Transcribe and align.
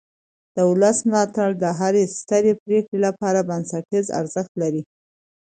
د 0.55 0.57
ولس 0.69 0.97
ملاتړ 1.09 1.49
د 1.63 1.65
هرې 1.79 2.03
سترې 2.19 2.53
پرېکړې 2.63 2.97
لپاره 3.05 3.47
بنسټیز 3.49 4.05
ارزښت 4.19 4.53
لري 4.61 4.81